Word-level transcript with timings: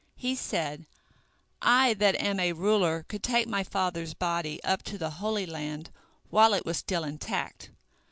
He 0.15 0.33
said: 0.33 0.87
"I 1.61 1.93
that 1.93 2.15
am 2.15 2.39
a 2.39 2.53
ruler 2.53 3.05
could 3.07 3.21
take 3.21 3.45
my 3.47 3.63
father's 3.63 4.15
body 4.15 4.59
up 4.63 4.81
to 4.85 4.97
the 4.97 5.11
Holy 5.21 5.45
Land 5.45 5.91
while 6.31 6.55
it 6.55 6.65
was 6.65 6.77
still 6.77 7.03
intact. 7.03 7.69